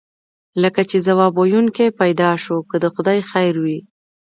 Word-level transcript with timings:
لکه 0.63 0.81
چې 0.89 0.97
ځواب 1.07 1.33
ویونکی 1.37 1.87
پیدا 2.01 2.29
شو، 2.43 2.57
که 2.69 2.75
د 2.83 2.85
خدای 2.95 3.19
خیر 3.31 3.55
وي. 3.63 3.79